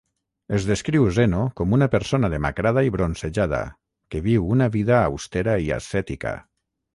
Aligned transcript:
Es 0.59 0.63
descriu 0.67 1.03
Zeno 1.17 1.41
com 1.59 1.75
una 1.77 1.87
persona 1.95 2.31
demacrada 2.35 2.83
i 2.87 2.89
bronzejada, 2.95 3.59
que 4.15 4.23
viu 4.29 4.49
una 4.57 4.71
vida 4.79 4.97
austera 5.03 5.59
i 5.69 5.71
ascètica. 5.79 6.35